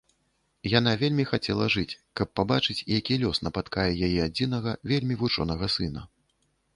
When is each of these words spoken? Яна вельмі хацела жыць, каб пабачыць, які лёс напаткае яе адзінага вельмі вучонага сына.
Яна 0.79 0.91
вельмі 1.01 1.25
хацела 1.31 1.67
жыць, 1.75 1.97
каб 2.21 2.27
пабачыць, 2.39 2.77
які 2.97 3.17
лёс 3.23 3.41
напаткае 3.49 3.85
яе 4.07 4.17
адзінага 4.29 4.73
вельмі 4.93 5.19
вучонага 5.21 5.65
сына. 5.75 6.01